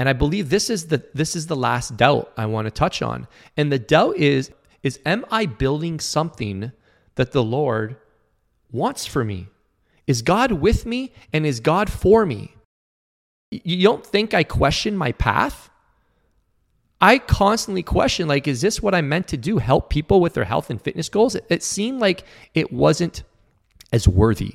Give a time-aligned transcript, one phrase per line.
[0.00, 3.02] And I believe this is the this is the last doubt I want to touch
[3.02, 3.28] on.
[3.58, 4.50] And the doubt is
[4.82, 6.72] is am I building something
[7.16, 7.96] that the Lord
[8.72, 9.48] wants for me?
[10.06, 12.54] Is God with me and is God for me?
[13.50, 15.68] You don't think I question my path?
[17.02, 19.58] I constantly question like is this what I'm meant to do?
[19.58, 21.34] Help people with their health and fitness goals?
[21.34, 22.24] It, it seemed like
[22.54, 23.22] it wasn't
[23.92, 24.54] as worthy.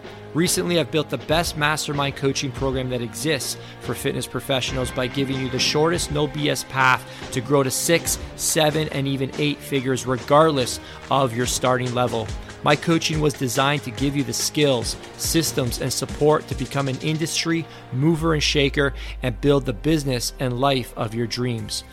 [0.33, 5.37] Recently, I've built the best mastermind coaching program that exists for fitness professionals by giving
[5.37, 10.05] you the shortest, no BS path to grow to six, seven, and even eight figures,
[10.05, 12.27] regardless of your starting level.
[12.63, 16.99] My coaching was designed to give you the skills, systems, and support to become an
[16.99, 21.83] industry mover and shaker and build the business and life of your dreams.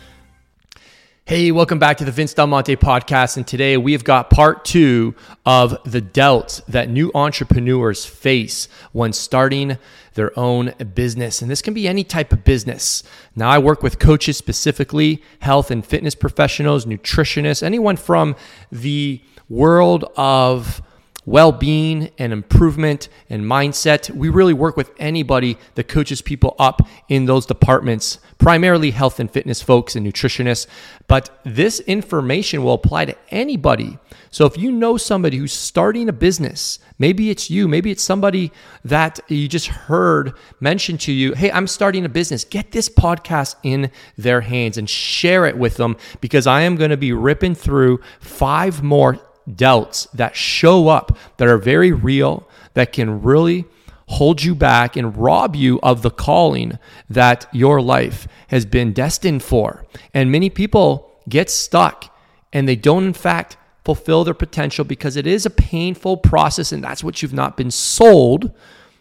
[1.29, 3.37] Hey, welcome back to the Vince Del Monte podcast.
[3.37, 5.13] And today we have got part two
[5.45, 9.77] of the doubts that new entrepreneurs face when starting
[10.15, 11.43] their own business.
[11.43, 13.03] And this can be any type of business.
[13.35, 18.35] Now, I work with coaches specifically, health and fitness professionals, nutritionists, anyone from
[18.71, 20.81] the world of
[21.29, 24.09] well being and improvement and mindset.
[24.09, 29.29] We really work with anybody that coaches people up in those departments, primarily health and
[29.29, 30.65] fitness folks and nutritionists.
[31.07, 33.99] But this information will apply to anybody.
[34.31, 38.51] So if you know somebody who's starting a business, maybe it's you, maybe it's somebody
[38.83, 43.55] that you just heard mentioned to you, hey, I'm starting a business, get this podcast
[43.61, 47.53] in their hands and share it with them because I am going to be ripping
[47.53, 49.19] through five more
[49.55, 53.65] doubts that show up that are very real, that can really
[54.07, 59.43] hold you back and rob you of the calling that your life has been destined
[59.43, 59.85] for.
[60.13, 62.15] And many people get stuck
[62.51, 66.83] and they don't, in fact, fulfill their potential because it is a painful process and
[66.83, 68.51] that's what you've not been sold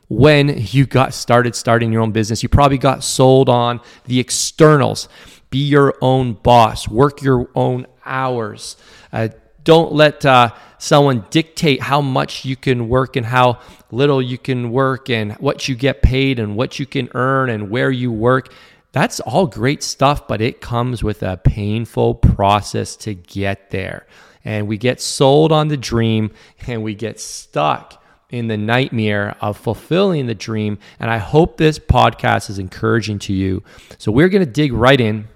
[0.09, 2.43] when you got started starting your own business.
[2.43, 5.09] You probably got sold on the externals.
[5.51, 8.77] Be your own boss, work your own hours.
[9.13, 9.29] Uh,
[9.65, 13.61] don't let uh, someone dictate how much you can work and how
[13.91, 17.71] little you can work and what you get paid and what you can earn and
[17.71, 18.53] where you work.
[18.93, 24.07] That's all great stuff, but it comes with a painful process to get there.
[24.45, 26.31] And we get sold on the dream
[26.67, 30.79] and we get stuck in the nightmare of fulfilling the dream.
[31.01, 33.63] And I hope this podcast is encouraging to you.
[33.99, 35.29] So we're going to dig right in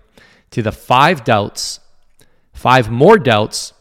[0.51, 1.81] to the five doubts,
[2.53, 3.73] five more doubts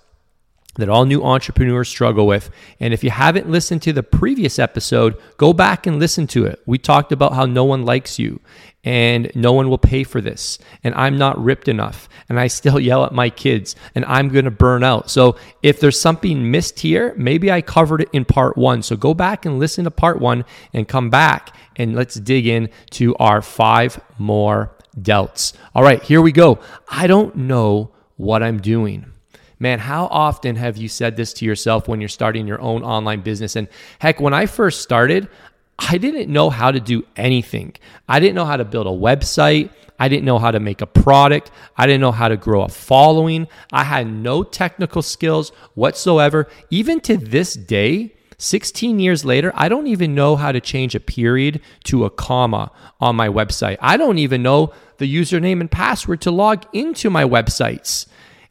[0.81, 2.49] that all new entrepreneurs struggle with.
[2.79, 6.59] And if you haven't listened to the previous episode, go back and listen to it.
[6.65, 8.41] We talked about how no one likes you
[8.83, 10.57] and no one will pay for this.
[10.83, 12.09] And I'm not ripped enough.
[12.29, 15.09] And I still yell at my kids and I'm going to burn out.
[15.09, 18.81] So if there's something missed here, maybe I covered it in part one.
[18.81, 22.69] So go back and listen to part one and come back and let's dig in
[22.91, 25.53] to our five more doubts.
[25.73, 26.59] All right, here we go.
[26.89, 29.11] I don't know what I'm doing.
[29.61, 33.21] Man, how often have you said this to yourself when you're starting your own online
[33.21, 33.55] business?
[33.55, 33.67] And
[33.99, 35.29] heck, when I first started,
[35.77, 37.75] I didn't know how to do anything.
[38.09, 39.69] I didn't know how to build a website.
[39.99, 41.51] I didn't know how to make a product.
[41.77, 43.47] I didn't know how to grow a following.
[43.71, 46.47] I had no technical skills whatsoever.
[46.71, 50.99] Even to this day, 16 years later, I don't even know how to change a
[50.99, 53.77] period to a comma on my website.
[53.79, 58.07] I don't even know the username and password to log into my websites.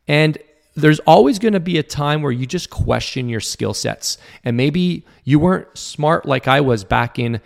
[0.06, 0.38] And
[0.74, 4.18] there's always going to be a time where you just question your skill sets.
[4.44, 7.40] And maybe you weren't smart like I was back in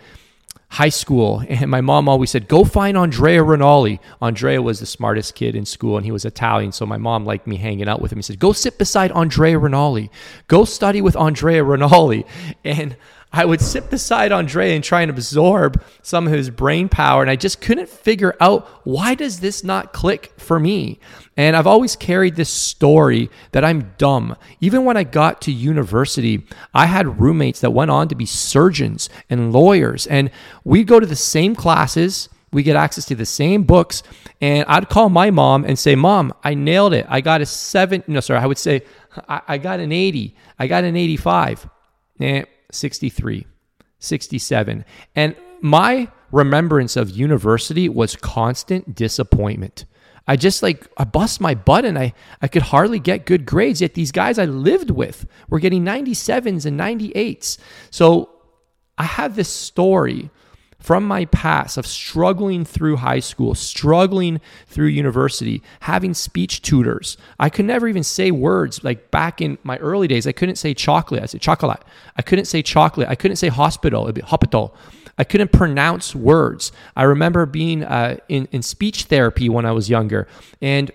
[0.69, 1.43] high school.
[1.49, 3.99] And my mom always said, Go find Andrea Rinaldi.
[4.21, 6.71] Andrea was the smartest kid in school and he was Italian.
[6.71, 8.17] So my mom liked me hanging out with him.
[8.17, 10.11] He said, Go sit beside Andrea Rinaldi.
[10.47, 12.25] Go study with Andrea Rinaldi.
[12.63, 12.97] And
[13.31, 17.21] I would sit beside Andre and try and absorb some of his brain power.
[17.21, 20.99] And I just couldn't figure out why does this not click for me?
[21.37, 24.37] And I've always carried this story that I'm dumb.
[24.61, 29.09] Even when I got to university, I had roommates that went on to be surgeons
[29.29, 30.07] and lawyers.
[30.07, 30.31] And
[30.63, 32.29] we'd go to the same classes.
[32.53, 34.01] We get access to the same books.
[34.39, 37.05] And I'd call my mom and say, Mom, I nailed it.
[37.09, 38.01] I got a seven.
[38.07, 38.39] No, sorry.
[38.39, 38.83] I would say,
[39.27, 40.35] I, I got an 80.
[40.57, 41.69] I got an 85.
[42.19, 43.45] And 63,
[43.99, 44.85] 67.
[45.15, 49.83] And my remembrance of university was constant disappointment.
[50.27, 53.81] I just like I bust my butt and I I could hardly get good grades.
[53.81, 57.57] Yet these guys I lived with were getting 97s and 98s.
[57.91, 58.29] So
[58.97, 60.29] I have this story
[60.79, 67.17] from my past of struggling through high school, struggling through university, having speech tutors.
[67.39, 70.27] I could never even say words like back in my early days.
[70.27, 71.23] I couldn't say chocolate.
[71.23, 71.81] I said chocolate.
[72.17, 73.09] I couldn't say chocolate.
[73.09, 74.03] I couldn't say hospital.
[74.03, 74.75] It'd be hospital.
[75.17, 76.71] I couldn't pronounce words.
[76.95, 80.27] I remember being uh, in, in speech therapy when I was younger.
[80.61, 80.91] And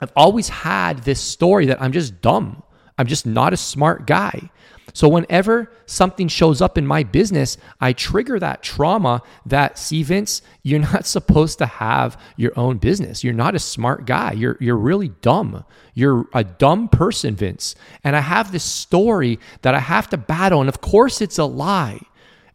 [0.00, 2.62] I've always had this story that I'm just dumb.
[2.98, 4.50] I'm just not a smart guy.
[4.92, 10.42] So whenever something shows up in my business, I trigger that trauma that see Vince,
[10.62, 13.22] you're not supposed to have your own business.
[13.22, 14.32] You're not a smart guy.
[14.32, 15.64] You're you're really dumb.
[15.94, 17.74] You're a dumb person, Vince.
[18.02, 21.44] And I have this story that I have to battle and of course it's a
[21.44, 22.00] lie.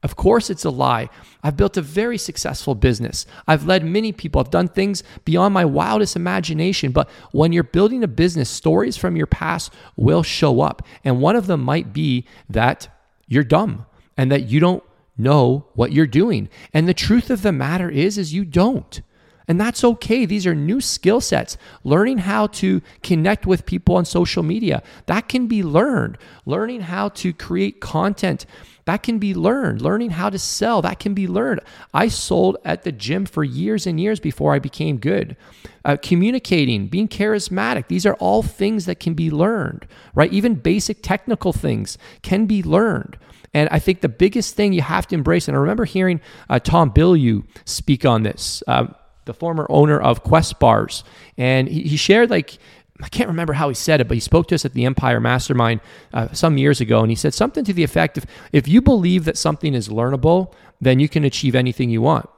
[0.04, 1.10] Of course, it's a lie.
[1.42, 3.26] I've built a very successful business.
[3.48, 4.42] I've led many people.
[4.42, 6.92] I've done things beyond my wildest imagination.
[6.92, 10.86] But when you're building a business, stories from your past will show up.
[11.06, 12.90] And one of them might be that
[13.28, 13.86] you're dumb
[14.18, 14.84] and that you don't
[15.18, 16.50] know what you're doing.
[16.74, 19.02] And the truth of the matter is is you don't.
[19.48, 20.26] And that's okay.
[20.26, 21.58] These are new skill sets.
[21.84, 26.18] Learning how to connect with people on social media, that can be learned.
[26.46, 28.46] Learning how to create content
[28.86, 29.82] that can be learned.
[29.82, 31.62] Learning how to sell, that can be learned.
[31.94, 35.38] I sold at the gym for years and years before I became good.
[35.86, 40.32] Uh, communicating, being charismatic, these are all things that can be learned, right?
[40.32, 43.18] Even basic technical things can be learned.
[43.54, 46.60] And I think the biggest thing you have to embrace, and I remember hearing uh,
[46.60, 48.88] Tom Bilyeu speak on this, uh,
[49.26, 51.04] the former owner of Quest Bars,
[51.38, 52.58] and he, he shared like
[53.04, 55.20] I can't remember how he said it, but he spoke to us at the Empire
[55.20, 55.82] Mastermind
[56.14, 59.26] uh, some years ago, and he said something to the effect of if you believe
[59.26, 62.30] that something is learnable, then you can achieve anything you want.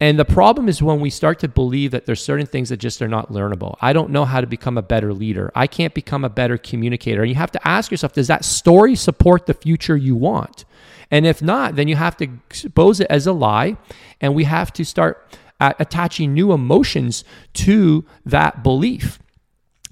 [0.00, 3.00] And the problem is when we start to believe that there's certain things that just
[3.02, 3.76] are not learnable.
[3.80, 5.52] I don't know how to become a better leader.
[5.54, 7.20] I can't become a better communicator.
[7.22, 10.64] And you have to ask yourself, does that story support the future you want?
[11.12, 13.76] And if not, then you have to expose it as a lie,
[14.20, 17.22] and we have to start uh, attaching new emotions
[17.52, 19.20] to that belief.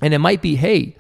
[0.01, 0.97] And it might be, hey,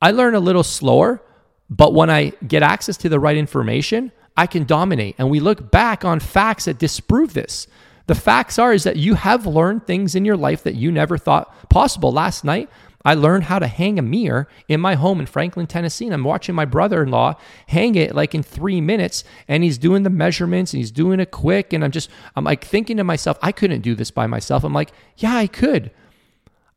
[0.00, 1.22] I learn a little slower,
[1.70, 5.14] but when I get access to the right information, I can dominate.
[5.18, 7.66] And we look back on facts that disprove this.
[8.06, 11.16] The facts are is that you have learned things in your life that you never
[11.16, 12.12] thought possible.
[12.12, 12.68] Last night,
[13.04, 16.06] I learned how to hang a mirror in my home in Franklin, Tennessee.
[16.06, 17.34] And I'm watching my brother in law
[17.68, 19.24] hang it like in three minutes.
[19.48, 21.72] And he's doing the measurements and he's doing it quick.
[21.72, 24.64] And I'm just, I'm like thinking to myself, I couldn't do this by myself.
[24.64, 25.90] I'm like, yeah, I could.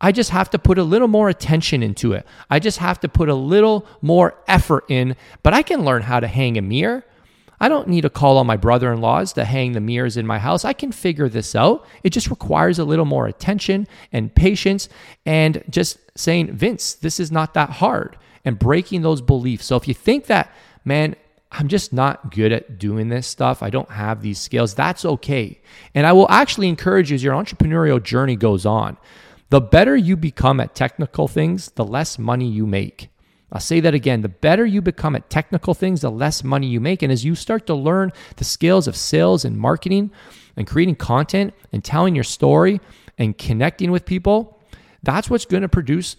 [0.02, 2.26] I just have to put a little more attention into it.
[2.50, 6.20] I just have to put a little more effort in, but I can learn how
[6.20, 7.06] to hang a mirror.
[7.60, 10.28] I don't need to call on my brother in laws to hang the mirrors in
[10.28, 10.66] my house.
[10.66, 11.86] I can figure this out.
[12.04, 14.90] It just requires a little more attention and patience
[15.26, 19.66] and just saying, Vince, this is not that hard and breaking those beliefs.
[19.66, 20.54] So if you think that,
[20.84, 21.16] man,
[21.52, 23.64] I'm just not good at doing this stuff.
[23.64, 24.76] I don't have these skills.
[24.76, 25.62] That's okay.
[25.94, 28.98] And I will actually encourage you as your entrepreneurial journey goes on
[29.50, 33.10] the better you become at technical things, the less money you make.
[33.52, 34.22] I'll say that again.
[34.22, 37.02] The better you become at technical things, the less money you make.
[37.02, 40.12] And as you start to learn the skills of sales and marketing
[40.58, 42.82] and creating content and telling your story
[43.18, 44.60] and connecting with people,
[45.04, 46.18] that's what's going to produce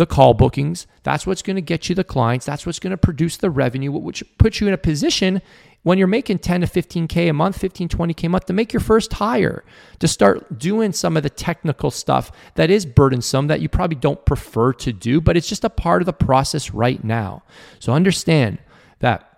[0.00, 0.86] the call bookings.
[1.02, 2.46] That's what's going to get you the clients.
[2.46, 5.42] That's what's going to produce the revenue, which puts you in a position
[5.82, 8.80] when you're making 10 to 15K a month, 15, 20K a month to make your
[8.80, 9.62] first hire,
[9.98, 14.24] to start doing some of the technical stuff that is burdensome that you probably don't
[14.24, 17.42] prefer to do, but it's just a part of the process right now.
[17.78, 18.58] So understand
[19.00, 19.29] that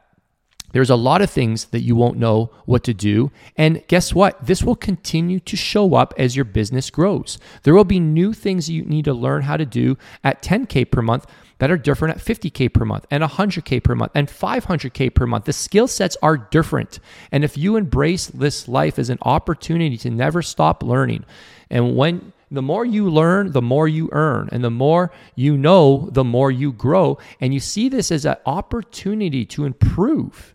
[0.73, 3.31] there's a lot of things that you won't know what to do.
[3.57, 4.45] And guess what?
[4.45, 7.39] This will continue to show up as your business grows.
[7.63, 11.03] There will be new things you need to learn how to do at 10K per
[11.03, 11.27] month
[11.59, 15.45] that are different at 50K per month and 100K per month and 500K per month.
[15.45, 16.99] The skill sets are different.
[17.31, 21.25] And if you embrace this life as an opportunity to never stop learning,
[21.71, 24.51] and when the more you learn, the more you earn.
[24.53, 27.19] And the more you know, the more you grow.
[27.41, 30.55] And you see this as an opportunity to improve.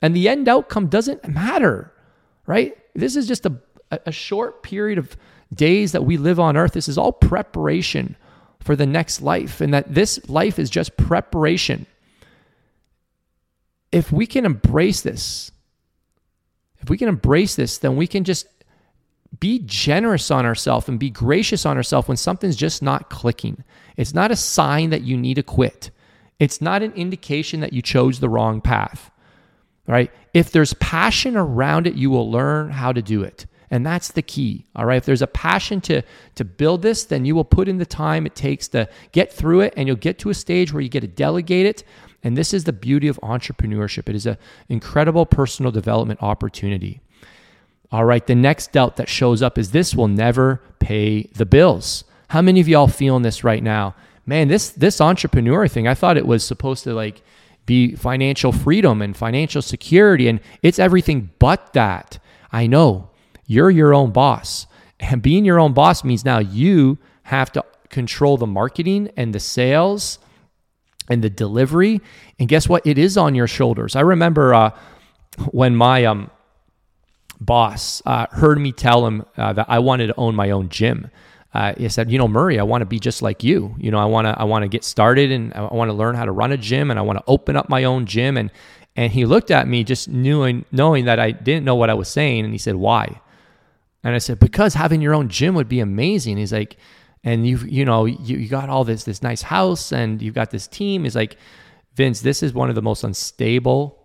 [0.00, 1.92] And the end outcome doesn't matter,
[2.46, 2.76] right?
[2.94, 3.54] This is just a,
[3.90, 5.16] a short period of
[5.52, 6.72] days that we live on earth.
[6.72, 8.16] This is all preparation
[8.60, 11.86] for the next life and that this life is just preparation.
[13.90, 15.50] If we can embrace this,
[16.80, 18.46] if we can embrace this, then we can just
[19.40, 23.62] be generous on ourselves and be gracious on ourselves when something's just not clicking.
[23.96, 25.90] It's not a sign that you need to quit.
[26.38, 29.10] It's not an indication that you chose the wrong path.
[29.88, 30.12] Right?
[30.34, 33.46] If there's passion around it, you will learn how to do it.
[33.70, 34.66] And that's the key.
[34.76, 34.96] All right.
[34.96, 36.02] If there's a passion to
[36.36, 39.60] to build this, then you will put in the time it takes to get through
[39.60, 41.84] it and you'll get to a stage where you get to delegate it.
[42.22, 44.08] And this is the beauty of entrepreneurship.
[44.08, 47.00] It is an incredible personal development opportunity.
[47.90, 52.04] All right, the next doubt that shows up is this will never pay the bills.
[52.28, 53.94] How many of y'all feeling this right now?
[54.26, 57.22] Man, this this entrepreneur thing, I thought it was supposed to like
[57.68, 62.18] be financial freedom and financial security and it's everything but that.
[62.50, 63.10] I know.
[63.46, 64.66] You're your own boss.
[64.98, 69.38] And being your own boss means now you have to control the marketing and the
[69.38, 70.18] sales
[71.10, 72.00] and the delivery.
[72.38, 72.86] And guess what?
[72.86, 73.94] It is on your shoulders.
[73.94, 74.70] I remember uh,
[75.50, 76.30] when my um,
[77.38, 81.10] boss uh, heard me tell him uh, that I wanted to own my own gym.
[81.54, 83.74] Uh, he said, "You know, Murray, I want to be just like you.
[83.78, 86.14] You know, I want to I want to get started and I want to learn
[86.14, 88.50] how to run a gym and I want to open up my own gym." And
[88.96, 92.08] and he looked at me just knowing knowing that I didn't know what I was
[92.08, 93.20] saying, and he said, "Why?"
[94.04, 96.76] And I said, "Because having your own gym would be amazing." He's like,
[97.24, 100.50] "And you you know you, you got all this this nice house and you've got
[100.50, 101.36] this team." He's like,
[101.94, 103.98] "Vince, this is one of the most unstable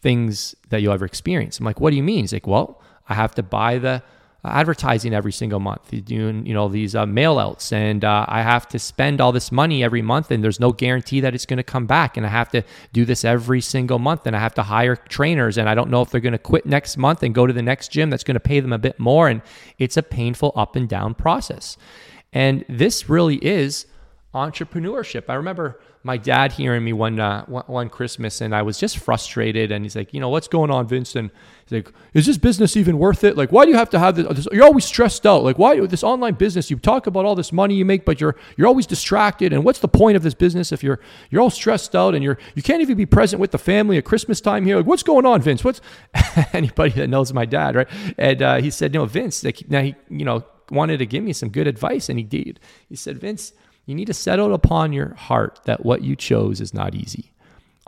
[0.00, 3.14] things that you'll ever experience." I'm like, "What do you mean?" He's like, "Well, I
[3.14, 4.02] have to buy the."
[4.44, 8.66] Advertising every single month, doing you know these uh, mail outs, and uh, I have
[8.68, 11.62] to spend all this money every month, and there's no guarantee that it's going to
[11.62, 14.62] come back, and I have to do this every single month, and I have to
[14.62, 17.46] hire trainers, and I don't know if they're going to quit next month and go
[17.46, 19.42] to the next gym that's going to pay them a bit more, and
[19.78, 21.76] it's a painful up and down process,
[22.32, 23.86] and this really is
[24.34, 25.24] entrepreneurship.
[25.28, 29.70] I remember my dad hearing me one, uh, one Christmas, and I was just frustrated.
[29.70, 31.30] And he's like, "You know what's going on, Vincent?"
[31.64, 33.36] He's like, "Is this business even worth it?
[33.36, 34.48] Like, why do you have to have this?
[34.50, 35.44] You're always stressed out.
[35.44, 36.70] Like, why this online business?
[36.70, 39.52] You talk about all this money you make, but you're you're always distracted.
[39.52, 40.98] And what's the point of this business if you're
[41.30, 44.04] you're all stressed out and you're you can't even be present with the family at
[44.04, 44.78] Christmas time here?
[44.78, 45.62] Like, what's going on, Vince?
[45.62, 45.80] What's
[46.52, 47.88] anybody that knows my dad, right?
[48.18, 51.32] And uh, he said, "No, Vince." Like, now he you know wanted to give me
[51.32, 52.58] some good advice, and he did.
[52.88, 53.52] He said, "Vince."
[53.86, 57.32] You need to settle upon your heart that what you chose is not easy.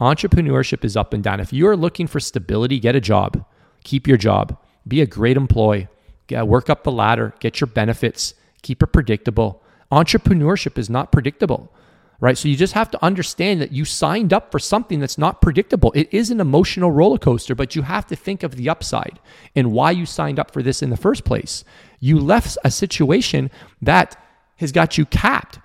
[0.01, 1.39] Entrepreneurship is up and down.
[1.39, 3.45] If you're looking for stability, get a job.
[3.85, 4.59] Keep your job.
[4.89, 5.89] Be a great employee.
[6.31, 7.33] Work up the ladder.
[7.39, 8.35] Get your benefits.
[8.63, 9.63] Keep it predictable.
[9.93, 11.73] Entrepreneurship is not predictable,
[12.19, 12.37] right?
[12.37, 15.93] So you just have to understand that you signed up for something that's not predictable.
[15.95, 19.21] It is an emotional roller coaster, but you have to think of the upside
[19.55, 21.63] and why you signed up for this in the first place.
[22.01, 24.21] You left a situation that
[24.57, 25.61] has got you capped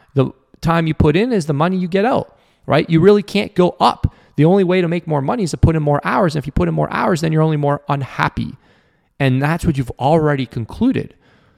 [0.62, 2.90] time you put in is the money you get out, right?
[2.90, 4.14] You really can't go up.
[4.36, 6.36] The only way to make more money is to put in more hours.
[6.36, 8.56] And if you put in more hours, then you're only more unhappy.
[9.20, 11.16] And that's what you've already concluded.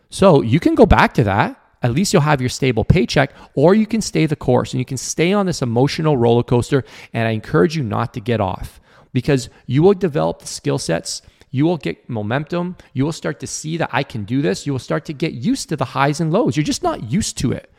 [0.10, 1.58] So you can go back to that.
[1.84, 4.86] At least you'll have your stable paycheck, or you can stay the course and you
[4.86, 6.84] can stay on this emotional roller coaster.
[7.13, 8.79] And I encourage you not to get off
[9.13, 11.22] because you will develop the skill sets.
[11.50, 12.77] You will get momentum.
[12.93, 14.65] You will start to see that I can do this.
[14.65, 16.55] You will start to get used to the highs and lows.
[16.55, 17.71] You're just not used to it.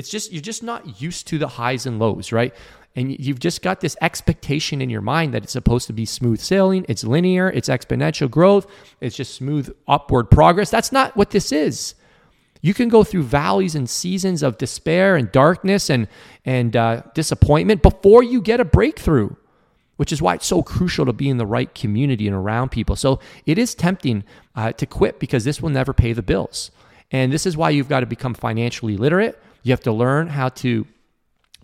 [0.00, 2.54] It's just, you're just not used to the highs and lows, right?
[2.96, 6.40] And you've just got this expectation in your mind that it's supposed to be smooth
[6.40, 8.66] sailing, it's linear, it's exponential growth,
[9.02, 10.70] it's just smooth upward progress.
[10.70, 11.94] That's not what this is.
[12.62, 16.08] You can go through valleys and seasons of despair and darkness and,
[16.46, 19.36] and uh, disappointment before you get a breakthrough,
[19.98, 22.96] which is why it's so crucial to be in the right community and around people.
[22.96, 24.24] So it is tempting
[24.56, 26.70] uh, to quit because this will never pay the bills.
[27.10, 30.48] And this is why you've got to become financially literate you have to learn how
[30.48, 30.86] to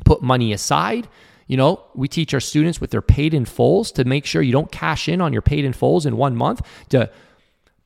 [0.05, 1.09] put money aside.
[1.47, 4.53] You know, we teach our students with their paid in fulls to make sure you
[4.53, 6.61] don't cash in on your paid in fulls in one month
[6.91, 7.11] to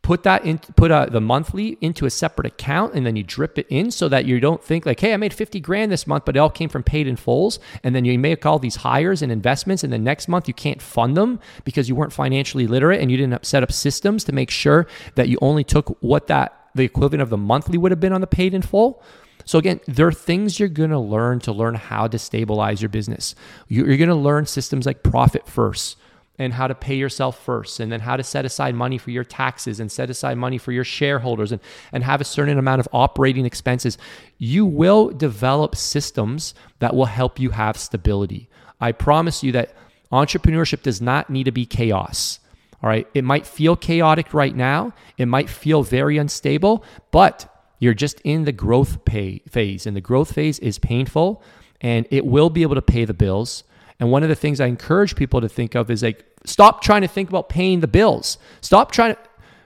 [0.03, 3.59] put that in put a, the monthly into a separate account and then you drip
[3.59, 6.25] it in so that you don't think like hey i made 50 grand this month
[6.25, 9.21] but it all came from paid in fulls and then you make all these hires
[9.21, 13.01] and investments and the next month you can't fund them because you weren't financially literate
[13.01, 14.87] and you didn't set up systems to make sure
[15.17, 18.23] that you only took what that the equivalent of the monthly would have been on
[18.23, 19.03] the paid in full
[19.45, 22.89] so, again, there are things you're going to learn to learn how to stabilize your
[22.89, 23.35] business.
[23.69, 25.97] You're going to learn systems like profit first
[26.39, 29.25] and how to pay yourself first, and then how to set aside money for your
[29.25, 31.61] taxes and set aside money for your shareholders and,
[31.93, 33.99] and have a certain amount of operating expenses.
[34.39, 38.49] You will develop systems that will help you have stability.
[38.81, 39.75] I promise you that
[40.11, 42.41] entrepreneurship does not need to be chaos.
[42.83, 43.07] All right.
[43.13, 44.95] It might feel chaotic right now.
[45.19, 47.50] It might feel very unstable, but
[47.81, 51.43] you're just in the growth pay phase, and the growth phase is painful
[51.81, 53.65] and it will be able to pay the bills.
[53.99, 57.03] And one of the things I encourage people to think of is like stop trying
[57.03, 58.39] to think about paying the bills.
[58.61, 59.21] Stop trying to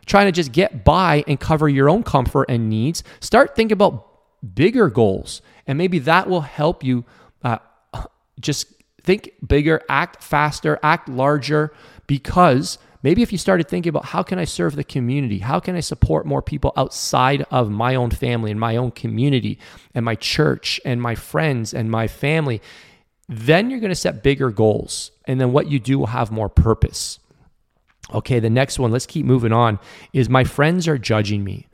[0.07, 3.03] trying to just get by and cover your own comfort and needs.
[3.21, 4.07] Start thinking about
[4.55, 7.05] bigger goals, and maybe that will help you
[7.43, 7.59] uh,
[8.39, 8.67] just
[9.03, 11.73] think bigger, act faster, act larger,
[12.07, 15.39] because maybe if you started thinking about how can I serve the community?
[15.39, 19.61] How can I support more people outside of my own family and my own community
[19.95, 22.61] and my church and my friends and my family?
[23.29, 25.13] Then you're going to set bigger goals.
[25.27, 27.21] And then what you do will have more purpose.
[28.13, 29.79] Okay, the next one, let's keep moving on,
[30.13, 31.67] is my friends are judging me.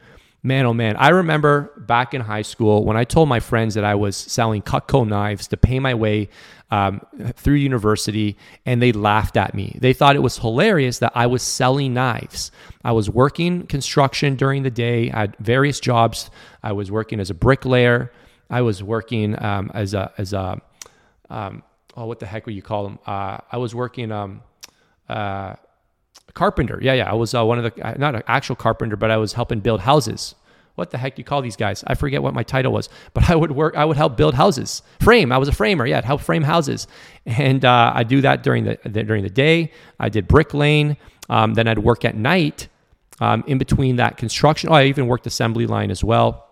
[0.42, 3.84] Man, oh man, I remember back in high school when I told my friends that
[3.84, 6.30] I was selling Cutco knives to pay my way
[6.70, 7.02] um,
[7.34, 9.76] through university, and they laughed at me.
[9.78, 12.52] They thought it was hilarious that I was selling knives.
[12.82, 16.30] I was working construction during the day, had various jobs.
[16.62, 18.10] I was working as a bricklayer,
[18.48, 20.60] I was working um, as a, as a,
[21.28, 21.62] um,
[21.96, 22.98] oh, what the heck would you call them?
[23.06, 24.42] Uh, I was working, um,
[26.34, 26.78] carpenter.
[26.82, 27.10] Yeah, yeah.
[27.10, 29.60] I was uh, one of the, uh, not an actual carpenter, but I was helping
[29.60, 30.34] build houses.
[30.76, 31.84] What the heck do you call these guys?
[31.86, 34.82] I forget what my title was, but I would work, I would help build houses.
[35.00, 35.86] Frame, I was a framer.
[35.86, 36.86] Yeah, I'd help frame houses.
[37.26, 39.72] And uh, I do that during the, the, during the day.
[39.98, 40.96] I did brick lane.
[41.28, 42.68] Um, then I'd work at night
[43.20, 44.70] um, in between that construction.
[44.70, 46.49] Oh, I even worked assembly line as well.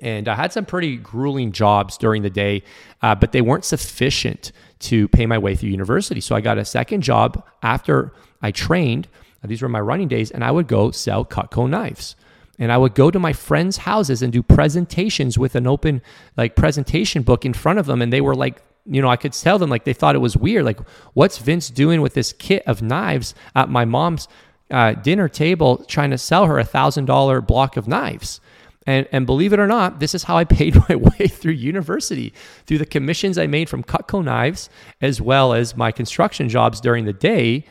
[0.00, 2.62] And I had some pretty grueling jobs during the day,
[3.02, 6.20] uh, but they weren't sufficient to pay my way through university.
[6.20, 9.08] So I got a second job after I trained.
[9.42, 12.14] These were my running days, and I would go sell Cutco knives.
[12.58, 16.02] And I would go to my friends' houses and do presentations with an open
[16.36, 18.02] like presentation book in front of them.
[18.02, 20.36] And they were like, you know, I could tell them like they thought it was
[20.36, 20.64] weird.
[20.64, 20.80] Like,
[21.14, 24.28] what's Vince doing with this kit of knives at my mom's
[24.70, 28.40] uh, dinner table trying to sell her a thousand dollar block of knives?
[28.86, 32.32] And, and believe it or not, this is how I paid my way through university
[32.66, 34.70] through the commissions I made from Cutco knives,
[35.00, 37.64] as well as my construction jobs during the day.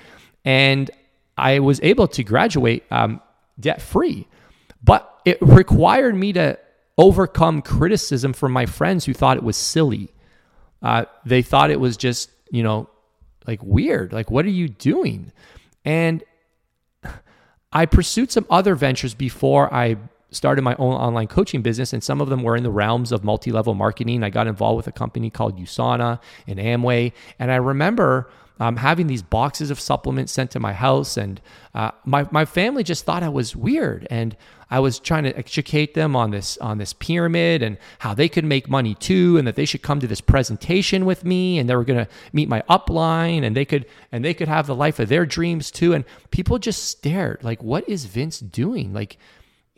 [0.45, 0.89] And
[1.37, 3.21] I was able to graduate um,
[3.59, 4.27] debt free.
[4.83, 6.57] But it required me to
[6.97, 10.09] overcome criticism from my friends who thought it was silly.
[10.81, 12.89] Uh, they thought it was just, you know,
[13.47, 14.13] like weird.
[14.13, 15.31] Like, what are you doing?
[15.83, 16.23] And
[17.71, 19.97] I pursued some other ventures before I
[20.31, 23.23] started my own online coaching business, and some of them were in the realms of
[23.23, 24.23] multi level marketing.
[24.23, 27.13] I got involved with a company called USANA and Amway.
[27.39, 31.39] And I remember um, having these boxes of supplements sent to my house, and
[31.73, 34.05] uh, my, my family just thought I was weird.
[34.09, 34.35] And
[34.71, 38.45] I was trying to educate them on this on this pyramid and how they could
[38.45, 41.75] make money too, and that they should come to this presentation with me, and they
[41.75, 44.99] were going to meet my upline, and they could and they could have the life
[44.99, 45.93] of their dreams too.
[45.93, 48.93] And people just stared like, "What is Vince doing?
[48.93, 49.17] Like,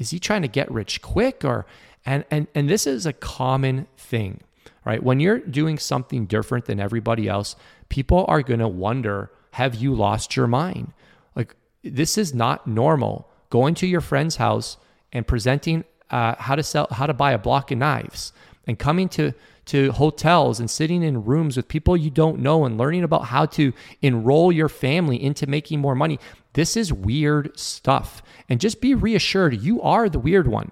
[0.02, 1.66] is he trying to get rich quick?" Or
[2.06, 4.42] and and and this is a common thing,
[4.86, 5.02] right?
[5.02, 7.56] When you're doing something different than everybody else,
[7.90, 10.94] people are going to wonder, "Have you lost your mind?"
[11.36, 14.78] Like this is not normal going to your friend's house
[15.14, 18.34] and presenting uh, how to sell, how to buy a block of knives,
[18.68, 19.34] and coming to
[19.64, 23.46] to hotels and sitting in rooms with people you don't know and learning about how
[23.46, 26.20] to enroll your family into making more money.
[26.54, 28.22] This is weird stuff.
[28.50, 30.72] And just be reassured you are the weird one.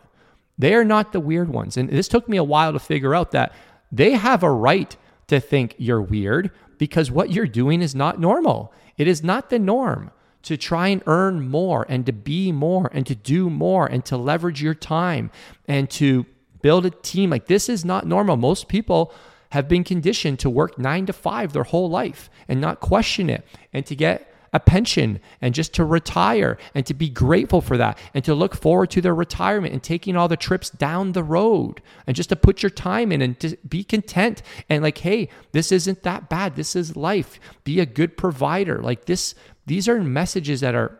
[0.57, 1.77] They are not the weird ones.
[1.77, 3.53] And this took me a while to figure out that
[3.91, 4.95] they have a right
[5.27, 8.73] to think you're weird because what you're doing is not normal.
[8.97, 10.11] It is not the norm
[10.43, 14.17] to try and earn more and to be more and to do more and to
[14.17, 15.31] leverage your time
[15.67, 16.25] and to
[16.61, 17.29] build a team.
[17.29, 18.37] Like this is not normal.
[18.37, 19.13] Most people
[19.51, 23.45] have been conditioned to work nine to five their whole life and not question it
[23.73, 27.97] and to get a pension and just to retire and to be grateful for that
[28.13, 31.81] and to look forward to their retirement and taking all the trips down the road
[32.07, 35.71] and just to put your time in and to be content and like hey this
[35.71, 39.35] isn't that bad this is life be a good provider like this
[39.65, 40.99] these are messages that are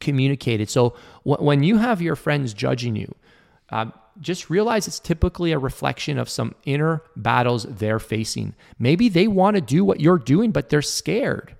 [0.00, 0.68] communicated.
[0.68, 3.14] So when you have your friends judging you,
[3.70, 8.54] um, just realize it's typically a reflection of some inner battles they're facing.
[8.78, 11.56] Maybe they want to do what you're doing, but they're scared.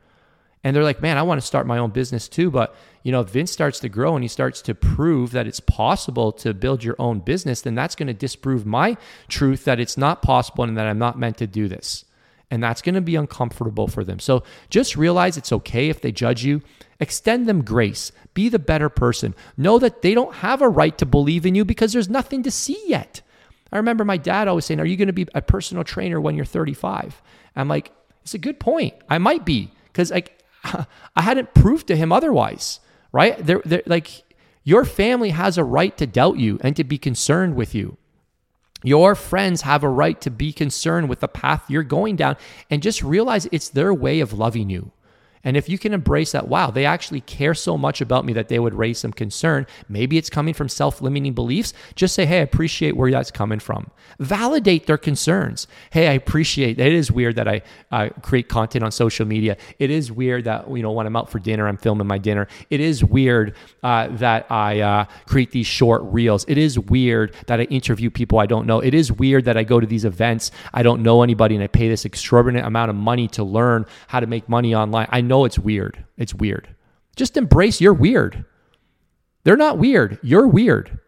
[0.64, 2.51] And they're like, man, I want to start my own business too.
[2.51, 5.61] But, you know, if Vince starts to grow and he starts to prove that it's
[5.61, 8.96] possible to build your own business, then that's going to disprove my
[9.29, 12.05] truth that it's not possible and that I'm not meant to do this
[12.53, 14.18] and that's going to be uncomfortable for them.
[14.18, 16.61] So just realize it's okay if they judge you.
[17.01, 18.12] Extend them grace.
[18.35, 19.35] Be the better person.
[19.57, 22.51] Know that they don't have a right to believe in you because there's nothing to
[22.51, 23.22] see yet.
[23.72, 26.37] I remember my dad always saying, Are you going to be a personal trainer when
[26.37, 27.22] you're 35?
[27.57, 28.96] I'm like, It's a good point.
[29.09, 30.38] I might be because like
[31.16, 32.81] I hadn't proved to him otherwise,
[33.12, 33.37] right?
[33.44, 34.22] They're, they're, like
[34.64, 37.96] your family has a right to doubt you and to be concerned with you.
[38.85, 42.37] Your friends have a right to be concerned with the path you're going down
[42.68, 44.92] and just realize it's their way of loving you.
[45.45, 48.49] And if you can embrace that, wow, they actually care so much about me that
[48.49, 49.67] they would raise some concern.
[49.89, 51.73] Maybe it's coming from self limiting beliefs.
[51.95, 53.91] Just say, hey, I appreciate where that's coming from.
[54.19, 55.67] Validate their concerns.
[55.91, 59.57] Hey, I appreciate it is weird that I uh, create content on social media.
[59.79, 62.47] It is weird that, you know, when I'm out for dinner, I'm filming my dinner.
[62.71, 66.45] It is weird uh, that I uh, create these short reels.
[66.47, 68.81] It is weird that I interview people I don't know.
[68.81, 71.67] It is weird that I go to these events, I don't know anybody, and I
[71.67, 75.09] pay this extraordinary amount of money to learn how to make money online.
[75.11, 76.05] I know it's weird.
[76.16, 76.75] It's weird.
[77.16, 78.45] Just embrace you're weird.
[79.45, 80.18] They're not weird.
[80.23, 80.99] You're weird.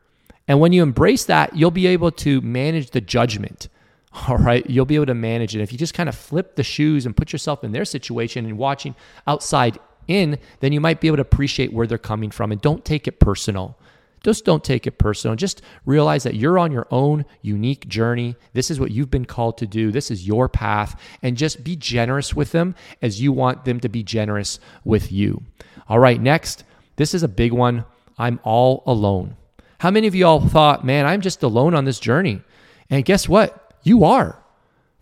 [0.49, 3.69] And when you embrace that, you'll be able to manage the judgment.
[4.29, 4.69] All right.
[4.69, 5.63] You'll be able to manage it.
[5.63, 8.59] If you just kind of flip the shoes and put yourself in their situation and
[8.59, 8.95] watching
[9.27, 12.85] outside in, then you might be able to appreciate where they're coming from and don't
[12.85, 13.79] take it personal.
[14.25, 15.37] Just don't take it personal.
[15.37, 18.37] Just realize that you're on your own unique journey.
[18.55, 19.93] This is what you've been called to do.
[19.93, 20.99] This is your path.
[21.23, 25.43] And just be generous with them as you want them to be generous with you.
[25.89, 26.65] All right, next,
[26.97, 27.85] this is a big one.
[28.17, 29.37] I'm all alone.
[29.79, 32.41] How many of you all thought, man, I'm just alone on this journey?
[32.89, 33.75] And guess what?
[33.83, 34.43] You are.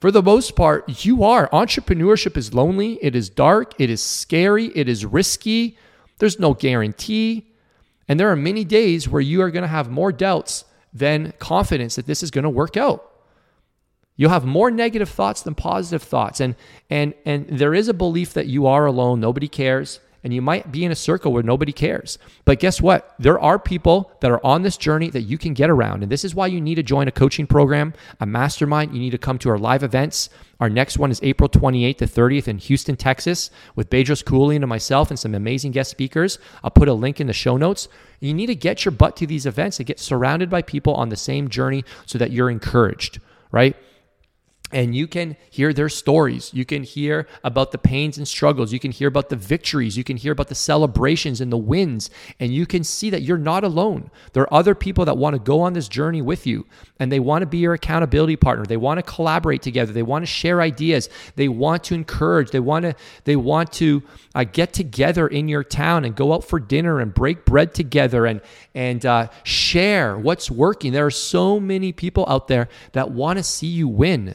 [0.01, 1.49] For the most part, you are.
[1.51, 5.79] Entrepreneurship is lonely, it is dark, it is scary, it is risky.
[6.19, 7.52] There's no guarantee.
[8.13, 11.97] And there are many days where you are going to have more doubts than confidence
[11.97, 13.11] that this is going to work out.
[14.17, 16.39] You'll have more negative thoughts than positive thoughts.
[16.39, 16.55] And
[16.91, 20.71] and and there is a belief that you are alone, nobody cares and you might
[20.71, 22.19] be in a circle where nobody cares.
[22.45, 23.15] But guess what?
[23.19, 26.03] There are people that are on this journey that you can get around.
[26.03, 28.93] And this is why you need to join a coaching program, a mastermind.
[28.95, 30.31] You need to come to our live events.
[30.61, 34.69] Our next one is April 28th to 30th in Houston, Texas, with Bedros Keuilian and
[34.69, 36.39] myself and some amazing guest speakers.
[36.63, 37.89] I'll put a link in the show notes.
[38.21, 41.09] You need to get your butt to these events and get surrounded by people on
[41.09, 43.19] the same journey so that you're encouraged,
[43.51, 43.75] right?
[44.73, 46.53] And you can hear their stories.
[46.55, 48.73] You can hear about the pains and struggles.
[48.73, 49.97] You can hear about the victories.
[49.97, 52.11] You can hear about the celebrations and the wins.
[52.41, 54.11] And you can see that you're not alone.
[54.33, 56.67] There are other people that want to go on this journey with you
[56.99, 58.65] and they want to be your accountability partner.
[58.65, 59.93] They want to collaborate together.
[59.93, 61.09] They want to share ideas.
[61.37, 62.51] They want to encourage.
[62.51, 64.03] They want to, they want to
[64.35, 68.25] uh, get together in your town and go out for dinner and break bread together
[68.25, 68.41] and,
[68.75, 70.93] and uh, share what's working.
[70.93, 74.35] There are so many people out there that want to see you win.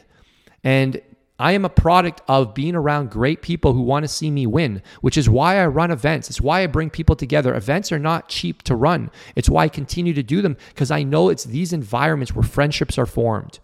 [0.67, 0.99] And
[1.39, 4.81] I am a product of being around great people who want to see me win,
[4.99, 6.29] which is why I run events.
[6.29, 7.55] It's why I bring people together.
[7.55, 9.09] Events are not cheap to run.
[9.33, 12.97] It's why I continue to do them because I know it's these environments where friendships
[12.97, 13.59] are formed.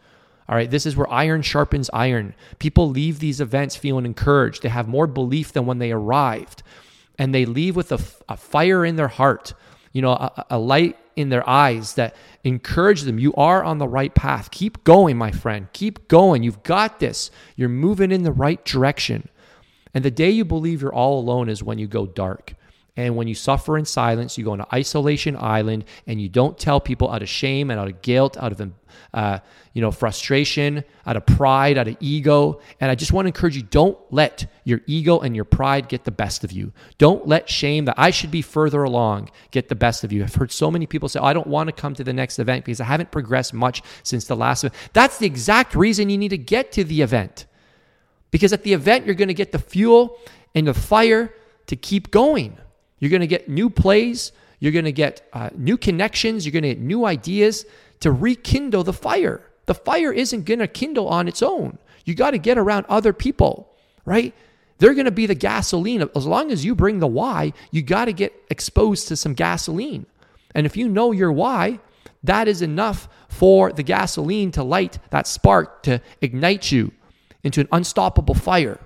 [0.47, 2.35] All right, this is where iron sharpens iron.
[2.57, 4.63] People leave these events feeling encouraged.
[4.63, 6.63] They have more belief than when they arrived.
[7.19, 9.53] And they leave with a, a fire in their heart,
[9.91, 13.19] you know, a, a light in their eyes that encourage them.
[13.19, 14.52] You are on the right path.
[14.52, 15.67] Keep going, my friend.
[15.73, 16.43] Keep going.
[16.43, 17.32] You've got this.
[17.56, 19.30] You're moving in the right direction.
[19.93, 22.56] And the day you believe you're all alone is when you go dark.
[22.95, 26.79] And when you suffer in silence, you go an isolation island and you don't tell
[26.79, 28.71] people out of shame and out of guilt, out of
[29.15, 29.39] uh,
[29.73, 32.62] you know frustration, out of pride, out of ego.
[32.79, 36.03] And I just want to encourage you: don't let your ego and your pride get
[36.03, 36.71] the best of you.
[36.99, 40.23] Don't let shame that I should be further along get the best of you.
[40.23, 42.38] I've heard so many people say, oh, "I don't want to come to the next
[42.38, 46.17] event because I haven't progressed much since the last event." That's the exact reason you
[46.19, 47.47] need to get to the event,
[48.29, 50.19] because at the event you're going to get the fuel
[50.53, 51.34] and the fire
[51.65, 52.60] to keep going.
[52.99, 54.32] You're going to get new plays.
[54.60, 56.45] You're going to get uh, new connections.
[56.45, 57.65] You're going to get new ideas
[57.99, 59.41] to rekindle the fire.
[59.65, 61.77] The fire isn't going to kindle on its own.
[62.06, 63.69] You got to get around other people,
[64.06, 64.34] right?
[64.77, 66.08] They're going to be the gasoline.
[66.15, 70.06] As long as you bring the why, you got to get exposed to some gasoline.
[70.56, 71.79] And if you know your why,
[72.23, 76.91] that is enough for the gasoline to light that spark to ignite you
[77.43, 78.79] into an unstoppable fire.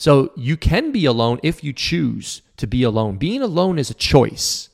[0.00, 3.18] So you can be alone if you choose to be alone.
[3.18, 4.70] Being alone is a choice.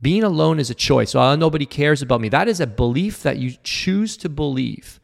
[0.00, 1.14] Being alone is a choice.
[1.14, 2.30] Well, uh, nobody cares about me.
[2.30, 5.00] That is a belief that you choose to believe.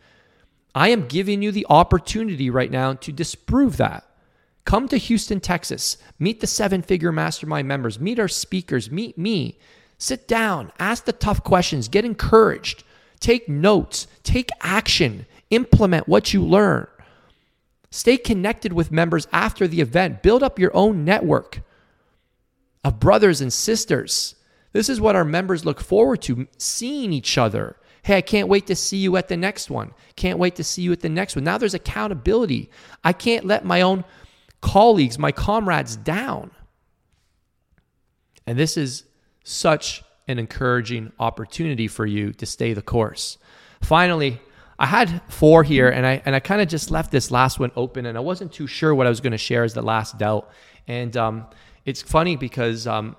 [0.75, 4.07] I am giving you the opportunity right now to disprove that.
[4.64, 5.99] Come to Houston, Texas.
[6.19, 8.01] Meet the seven figure mastermind members.
[8.01, 8.91] Meet our speakers.
[8.91, 9.59] Meet me.
[9.99, 10.73] Sit down.
[10.79, 11.88] Ask the tough questions.
[11.88, 12.83] Get encouraged.
[13.21, 14.07] Take notes.
[14.23, 15.27] Take action.
[15.51, 16.87] Implement what you learn.
[17.90, 20.22] Stay connected with members after the event.
[20.22, 21.62] Build up your own network
[22.85, 24.35] of brothers and sisters.
[24.72, 27.77] This is what our members look forward to seeing each other.
[28.03, 29.92] Hey, I can't wait to see you at the next one.
[30.16, 31.44] Can't wait to see you at the next one.
[31.44, 32.70] Now there's accountability.
[33.03, 34.05] I can't let my own
[34.61, 36.51] colleagues, my comrades down.
[38.46, 39.05] And this is
[39.44, 43.38] such an encouraging opportunity for you to stay the course.
[43.83, 44.40] Finally,
[44.79, 47.73] I had four here, and I and I kind of just left this last one
[47.75, 50.19] open, and I wasn't too sure what I was going to share as the last
[50.19, 50.51] doubt.
[50.87, 51.47] And um,
[51.85, 53.17] it's funny because um,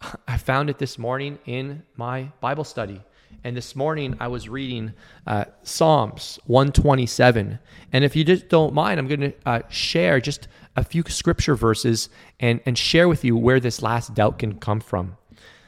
[0.28, 3.02] I found it this morning in my Bible study.
[3.44, 4.94] And this morning I was reading
[5.26, 7.58] uh, Psalms 127.
[7.92, 11.54] And if you just don't mind, I'm going to uh, share just a few scripture
[11.54, 12.08] verses
[12.40, 15.16] and, and share with you where this last doubt can come from.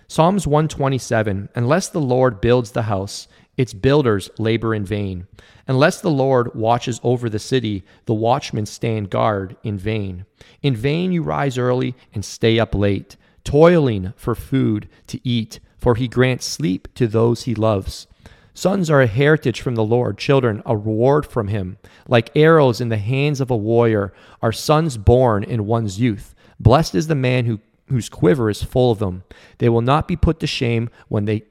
[0.08, 5.26] Psalms 127 Unless the Lord builds the house, its builders labor in vain.
[5.66, 10.24] Unless the Lord watches over the city, the watchmen stand guard in vain.
[10.62, 15.94] In vain you rise early and stay up late, toiling for food to eat, for
[15.94, 18.06] he grants sleep to those he loves.
[18.54, 21.78] Sons are a heritage from the Lord, children a reward from him.
[22.08, 26.34] Like arrows in the hands of a warrior are sons born in one's youth.
[26.58, 29.22] Blessed is the man who, whose quiver is full of them.
[29.58, 31.44] They will not be put to shame when they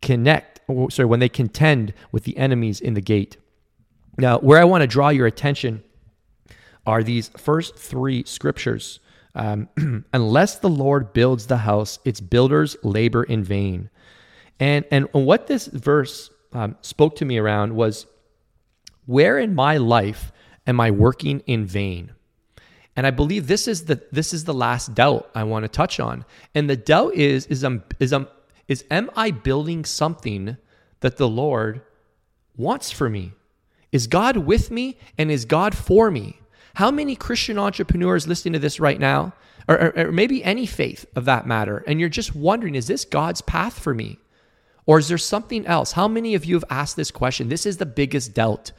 [0.00, 0.51] connect,
[0.90, 3.36] sorry, when they contend with the enemies in the gate.
[4.18, 5.82] Now, where I want to draw your attention
[6.86, 9.00] are these first three scriptures.
[9.34, 9.68] Um,
[10.12, 13.88] Unless the Lord builds the house, its builders labor in vain.
[14.60, 18.06] And, and what this verse um, spoke to me around was
[19.06, 20.32] where in my life
[20.66, 22.12] am I working in vain?
[22.94, 25.98] And I believe this is the this is the last doubt I want to touch
[25.98, 26.24] on.
[26.54, 28.28] And the doubt is is um is um
[28.72, 30.56] is am I building something
[31.00, 31.82] that the Lord
[32.56, 33.32] wants for me?
[33.92, 36.40] Is God with me and is God for me?
[36.74, 39.34] How many Christian entrepreneurs listening to this right now,
[39.68, 43.04] or, or, or maybe any faith of that matter, and you're just wondering, is this
[43.04, 44.18] God's path for me?
[44.86, 45.92] Or is there something else?
[45.92, 47.48] How many of you have asked this question?
[47.48, 48.72] This is the biggest doubt.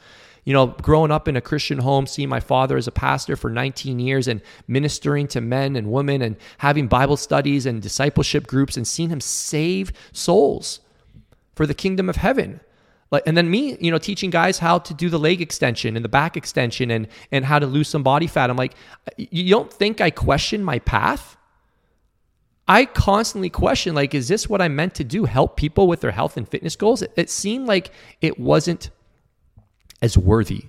[0.44, 3.48] You know, growing up in a Christian home, seeing my father as a pastor for
[3.48, 8.76] 19 years and ministering to men and women and having Bible studies and discipleship groups
[8.76, 10.80] and seeing him save souls
[11.54, 12.60] for the kingdom of heaven.
[13.10, 16.04] Like, and then me, you know, teaching guys how to do the leg extension and
[16.04, 18.50] the back extension and and how to lose some body fat.
[18.50, 18.74] I'm like,
[19.16, 21.36] you don't think I question my path?
[22.66, 25.26] I constantly question, like, is this what I'm meant to do?
[25.26, 27.02] Help people with their health and fitness goals?
[27.02, 27.90] It, it seemed like
[28.22, 28.90] it wasn't
[30.04, 30.66] as worthy.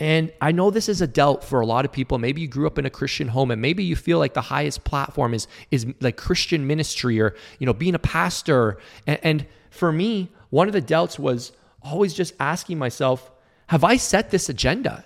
[0.00, 2.18] And I know this is a doubt for a lot of people.
[2.18, 4.82] Maybe you grew up in a Christian home and maybe you feel like the highest
[4.82, 8.78] platform is is like Christian ministry or, you know, being a pastor.
[9.06, 11.52] And, and for me, one of the doubts was
[11.82, 13.30] always just asking myself,
[13.68, 15.04] have I set this agenda?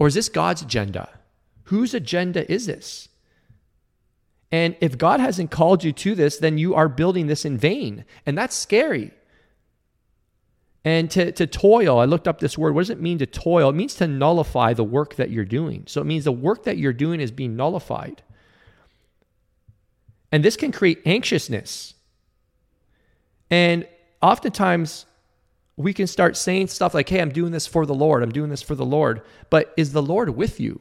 [0.00, 1.08] Or is this God's agenda?
[1.64, 3.08] Whose agenda is this?
[4.50, 8.04] And if God hasn't called you to this, then you are building this in vain.
[8.26, 9.12] And that's scary.
[10.88, 12.74] And to, to toil, I looked up this word.
[12.74, 13.68] What does it mean to toil?
[13.68, 15.84] It means to nullify the work that you're doing.
[15.86, 18.22] So it means the work that you're doing is being nullified.
[20.32, 21.92] And this can create anxiousness.
[23.50, 23.86] And
[24.22, 25.04] oftentimes
[25.76, 28.22] we can start saying stuff like, hey, I'm doing this for the Lord.
[28.22, 29.20] I'm doing this for the Lord.
[29.50, 30.80] But is the Lord with you?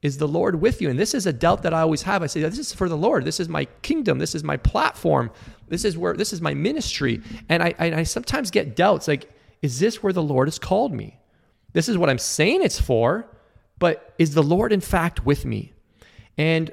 [0.00, 0.90] Is the Lord with you?
[0.90, 2.22] And this is a doubt that I always have.
[2.22, 3.24] I say, this is for the Lord.
[3.24, 4.18] This is my kingdom.
[4.18, 5.30] This is my platform.
[5.68, 7.20] This is where this is my ministry.
[7.48, 9.28] And I, I, I sometimes get doubts like,
[9.60, 11.18] is this where the Lord has called me?
[11.72, 13.26] This is what I'm saying it's for,
[13.78, 15.72] but is the Lord in fact with me?
[16.36, 16.70] And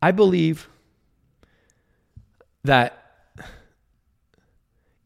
[0.00, 0.68] I believe
[2.62, 2.96] that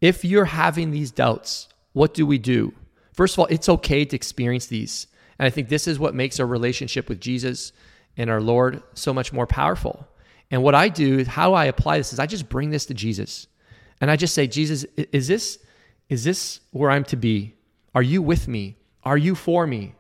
[0.01, 2.75] if you're having these doubts, what do we do?
[3.15, 5.07] First of all, it's okay to experience these.
[5.39, 7.73] And I think this is what makes our relationship with Jesus
[8.17, 10.07] and our Lord so much more powerful.
[10.51, 13.47] And what I do, how I apply this is I just bring this to Jesus.
[14.01, 15.59] And I just say, Jesus, is this
[16.11, 17.55] is this where I'm to be?
[17.95, 18.77] Are you with me?
[19.05, 19.95] Are you for me?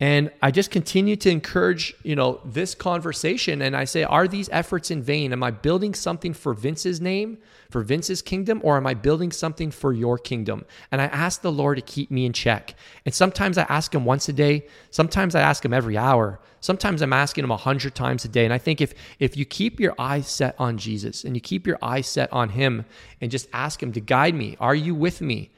[0.00, 3.60] And I just continue to encourage, you know, this conversation.
[3.60, 5.32] And I say, are these efforts in vain?
[5.32, 9.72] Am I building something for Vince's name, for Vince's kingdom, or am I building something
[9.72, 10.64] for your kingdom?
[10.92, 12.76] And I ask the Lord to keep me in check.
[13.04, 14.68] And sometimes I ask him once a day.
[14.92, 16.38] Sometimes I ask him every hour.
[16.60, 18.44] Sometimes I'm asking him a hundred times a day.
[18.44, 21.66] And I think if if you keep your eyes set on Jesus and you keep
[21.66, 22.84] your eyes set on him
[23.20, 25.50] and just ask him to guide me, are you with me?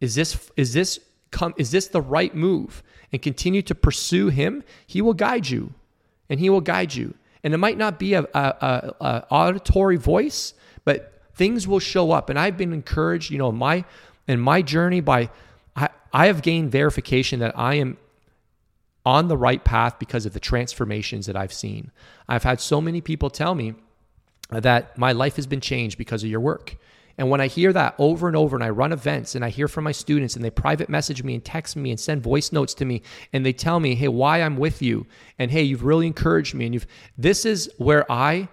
[0.00, 0.98] Is this is this
[1.30, 2.82] come is this the right move?
[3.12, 5.72] And continue to pursue Him, He will guide you,
[6.28, 7.14] and He will guide you.
[7.44, 12.30] And it might not be a, a, a, auditory voice, but things will show up.
[12.30, 13.84] And I've been encouraged, you know, in my
[14.26, 15.30] in my journey by
[15.76, 17.96] I, I have gained verification that I am
[19.06, 21.90] on the right path because of the transformations that I've seen.
[22.28, 23.74] I've had so many people tell me
[24.50, 26.76] that my life has been changed because of your work.
[27.18, 29.66] And when I hear that over and over, and I run events and I hear
[29.66, 32.74] from my students and they private message me and text me and send voice notes
[32.74, 33.02] to me
[33.32, 35.04] and they tell me, hey, why I'm with you.
[35.38, 36.64] And hey, you've really encouraged me.
[36.66, 36.86] And you've,
[37.18, 38.48] this is where I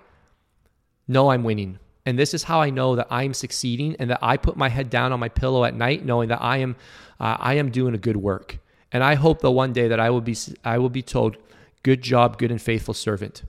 [1.08, 1.80] know I'm winning.
[2.08, 4.90] And this is how I know that I'm succeeding and that I put my head
[4.90, 6.76] down on my pillow at night knowing that I am
[7.20, 8.58] uh, I am doing a good work.
[8.92, 11.38] And I hope that one day that I will be I will be told,
[11.82, 13.44] "Good job, good and faithful servant."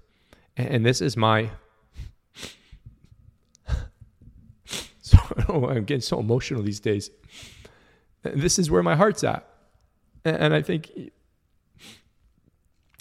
[0.57, 1.50] And, and this is my
[5.48, 7.11] oh, I'm getting so emotional these days.
[8.22, 9.46] This is where my heart's at.
[10.24, 10.90] And, I think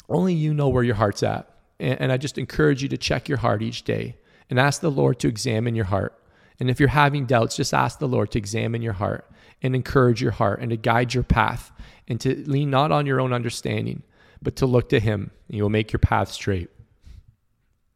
[0.07, 1.49] only you know where your heart's at.
[1.79, 4.15] And, and I just encourage you to check your heart each day
[4.49, 6.21] and ask the Lord to examine your heart.
[6.59, 9.29] And if you're having doubts, just ask the Lord to examine your heart
[9.61, 11.71] and encourage your heart and to guide your path
[12.07, 14.03] and to lean not on your own understanding,
[14.41, 15.31] but to look to Him.
[15.47, 16.69] And He will make your path straight.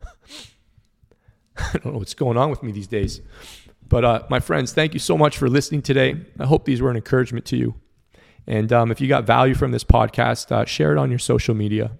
[1.57, 3.21] I don't know what's going on with me these days.
[3.89, 6.15] But uh, my friends, thank you so much for listening today.
[6.39, 7.75] I hope these were an encouragement to you.
[8.45, 11.55] And um, if you got value from this podcast, uh, share it on your social
[11.55, 11.91] media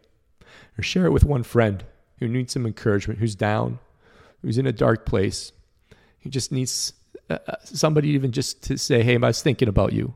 [0.78, 1.84] or share it with one friend
[2.20, 3.80] who needs some encouragement, who's down,
[4.42, 5.52] who's in a dark place,
[6.22, 6.94] who just needs
[7.30, 10.14] uh, uh somebody even just to say, "Hey, I was thinking about you."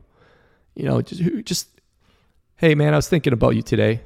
[0.74, 1.68] You know, just just
[2.56, 4.02] hey, man, I was thinking about you today,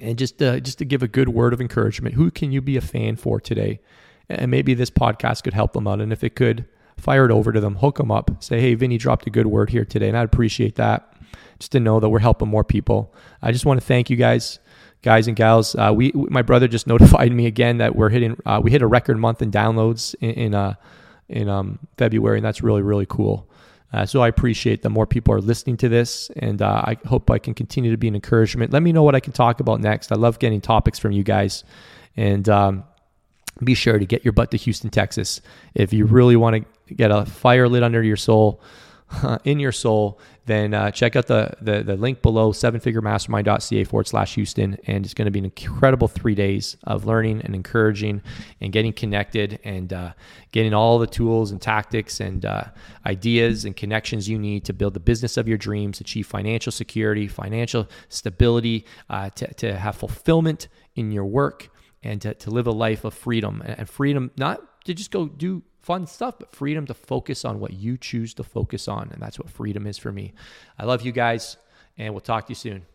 [0.00, 2.14] and just uh, just to give a good word of encouragement.
[2.14, 3.80] Who can you be a fan for today?
[4.28, 6.02] And maybe this podcast could help them out.
[6.02, 6.66] And if it could,
[6.98, 9.70] fire it over to them, hook them up, say, "Hey, Vinny dropped a good word
[9.70, 11.14] here today," and I'd appreciate that.
[11.58, 13.12] Just to know that we're helping more people.
[13.42, 14.60] I just want to thank you guys
[15.02, 15.74] guys and gals.
[15.74, 18.86] Uh, we, my brother just notified me again that we're hitting, uh, we hit a
[18.86, 20.74] record month in downloads in, in, uh,
[21.28, 23.48] in um, February, and that's really, really cool.
[23.92, 27.30] Uh, so I appreciate the more people are listening to this, and uh, I hope
[27.30, 28.72] I can continue to be an encouragement.
[28.72, 30.12] Let me know what I can talk about next.
[30.12, 31.64] I love getting topics from you guys,
[32.14, 32.84] and um,
[33.64, 35.40] be sure to get your butt to Houston, Texas.
[35.74, 38.60] If you really want to get a fire lit under your soul,
[39.44, 44.34] in your soul, then uh, check out the, the, the link below, sevenfiguremastermind.ca forward slash
[44.34, 44.78] Houston.
[44.86, 48.22] And it's going to be an incredible three days of learning and encouraging
[48.60, 50.12] and getting connected and uh,
[50.52, 52.64] getting all the tools and tactics and uh,
[53.06, 57.28] ideas and connections you need to build the business of your dreams, achieve financial security,
[57.28, 61.70] financial stability, uh, to, to have fulfillment in your work,
[62.02, 63.62] and to, to live a life of freedom.
[63.64, 67.74] And freedom, not to just go do fun stuff, but freedom to focus on what
[67.74, 69.10] you choose to focus on.
[69.12, 70.32] And that's what freedom is for me.
[70.78, 71.58] I love you guys,
[71.98, 72.86] and we'll talk to you soon.